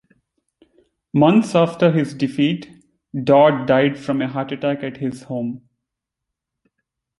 Months 1.13 1.53
after 1.53 1.91
his 1.91 2.15
defeat, 2.15 2.71
Dodd 3.23 3.67
died 3.67 3.99
from 3.99 4.19
a 4.23 4.27
heart 4.27 4.51
attack 4.51 4.81
at 4.81 4.97
his 4.97 5.21
home. 5.21 5.69